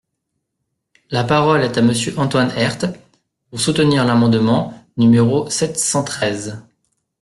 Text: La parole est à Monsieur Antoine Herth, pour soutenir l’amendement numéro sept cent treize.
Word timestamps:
La 1.11 1.23
parole 1.23 1.61
est 1.61 1.77
à 1.77 1.83
Monsieur 1.83 2.17
Antoine 2.17 2.49
Herth, 2.57 2.87
pour 3.51 3.61
soutenir 3.61 4.03
l’amendement 4.03 4.73
numéro 4.97 5.47
sept 5.51 5.77
cent 5.77 6.03
treize. 6.03 6.63